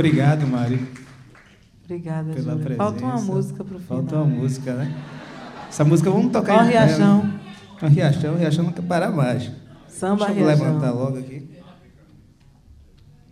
[0.00, 0.86] Obrigado, Mari.
[1.84, 2.56] Obrigada, pela Júlia.
[2.66, 2.76] presença.
[2.76, 4.02] Falta uma música pro final.
[4.02, 4.94] Falta uma música, né?
[5.70, 7.24] Essa música vamos tocar Ó, em Riachão.
[7.24, 7.40] né?
[7.80, 9.50] Ó, Riachão, Riachão não quer parar mais.
[9.88, 10.66] Samba Deixa eu Riachão.
[10.66, 11.48] levantar logo aqui.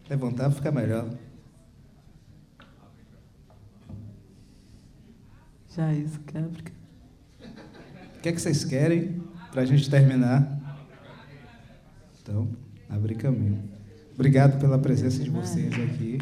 [0.08, 1.06] Levantar fica melhor.
[5.76, 6.72] Já isso, Cáprica.
[8.16, 9.22] O que é que vocês querem
[9.52, 10.48] para a gente terminar?
[12.22, 12.48] Então,
[12.88, 13.62] abre caminho.
[14.14, 16.18] Obrigado pela presença de vocês aqui.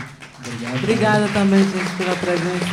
[0.47, 0.79] Obrigado.
[0.83, 2.65] Obrigada também, gente, pela presença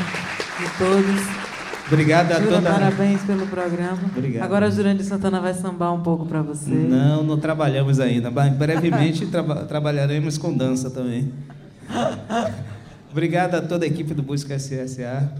[0.59, 1.40] de todos.
[1.88, 2.62] Obrigado a toda.
[2.72, 3.98] parabéns pelo programa.
[4.16, 4.44] Obrigado.
[4.44, 6.70] Agora a Jurandir Santana vai sambar um pouco para você.
[6.70, 11.31] Não, não trabalhamos ainda, mas brevemente traba- trabalharemos com dança também.
[13.12, 15.34] Obrigado a toda a equipe do Busca SSA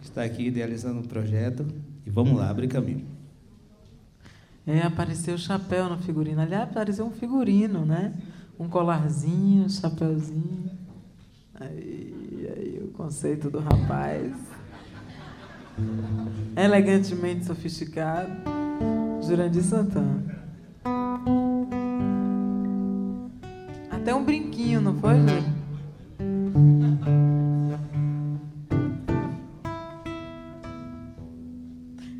[0.00, 1.66] que está aqui idealizando o projeto.
[2.06, 3.04] E vamos lá, abre caminho.
[4.66, 6.40] É, apareceu o chapéu no figurino.
[6.40, 8.12] Aliás, apareceu um figurino, né?
[8.58, 10.70] Um colarzinho, um chapéuzinho.
[11.54, 14.34] Aí, aí o conceito do rapaz.
[16.56, 18.32] Elegantemente sofisticado.
[19.22, 20.24] Jurandir Santana.
[23.90, 25.58] Até um brinquinho, não foi, Júlio?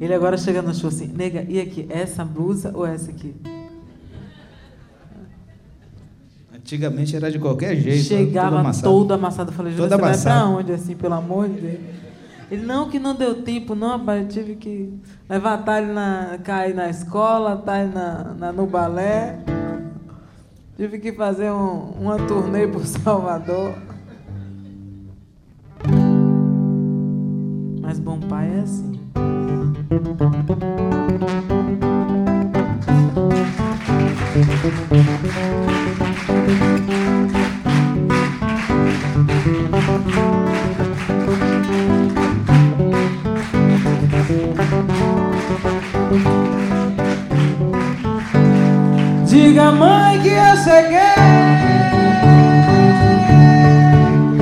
[0.00, 3.34] Ele agora chega no show assim, nega, e aqui, essa blusa ou essa aqui?
[6.69, 8.05] Antigamente era de qualquer jeito.
[8.05, 8.92] Chegava amassado.
[8.92, 9.50] todo amassado.
[9.50, 10.50] Eu falei, Júlio, você vai pra amassado.
[10.50, 11.80] onde, assim, pelo amor de Deus?
[12.50, 14.92] Ele, não, que não deu tempo, não, rapaz, eu tive que
[15.30, 19.39] levar talho na, cair na escola, talho na, na, no balé.
[20.77, 23.74] Tive que fazer um, uma turnê por Salvador.
[27.80, 29.00] Mas bom pai é assim.
[49.28, 50.98] Diga, mãe, que eu cheguei.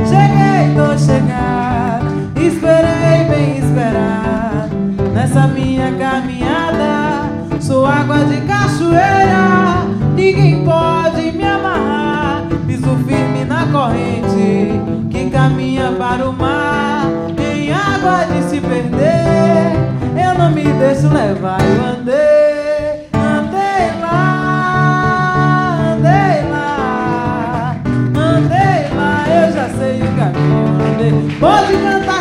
[0.06, 2.30] Cheguei, tô chegando.
[2.40, 4.68] Esperei bem esperar.
[5.12, 7.28] Nessa minha caminhada,
[7.60, 9.86] sou água de cachoeira.
[10.14, 12.44] Ninguém pode me amarrar.
[12.68, 14.80] Piso firme na corrente
[15.10, 17.06] que caminha para o mar.
[17.36, 19.72] Em água de se perder,
[20.14, 21.58] eu não me deixo levar.
[21.60, 22.25] Eu andei,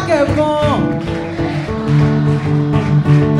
[0.05, 0.99] que é bom.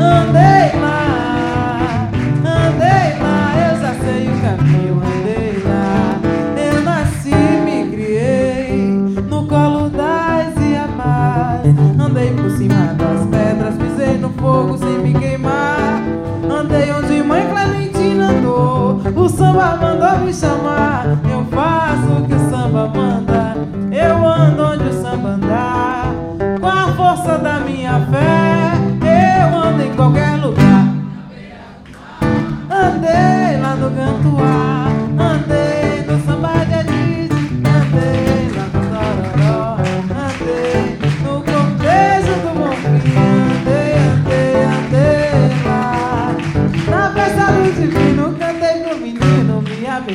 [0.00, 2.08] Andei lá,
[2.42, 6.18] andei lá, eu já sei o caminho, andei lá.
[6.56, 7.34] Eu nasci,
[7.64, 11.66] me criei no colo das Iabás.
[12.00, 16.02] Andei por cima das pedras, pisei no fogo sem me queimar.
[16.50, 21.06] Andei onde mãe Clementina andou, o samba mandou me chamar.
[21.30, 23.25] Eu faço o que o samba manda,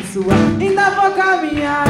[0.01, 0.37] abençoar.
[0.59, 1.85] Ainda vou caminhar,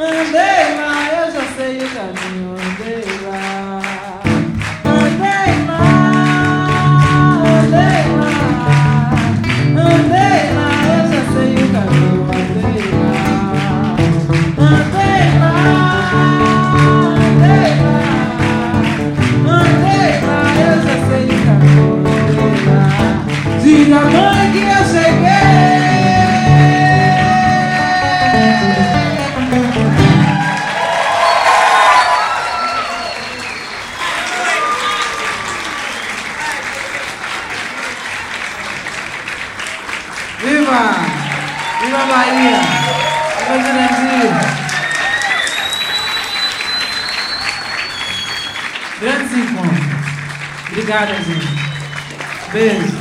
[0.00, 3.80] andei lá, eu já sei o caminho, andei lá.
[4.84, 5.82] Andei lá,
[7.58, 8.30] andei lá,
[9.76, 13.16] andei lá, eu já sei o caminho, andei lá.
[14.70, 15.56] Andei lá,
[17.18, 17.98] andei lá,
[19.50, 22.86] andei lá, eu já sei o caminho, andei lá.
[23.62, 25.38] Diga mãe que eu cheguei.
[40.40, 40.92] Viva!
[41.80, 42.60] Viva Bahia!
[43.48, 44.40] Beijo, Nenzinho.
[49.00, 49.86] Grandes encontros.
[50.70, 51.48] Obrigada, gente.
[52.52, 52.97] Beijo.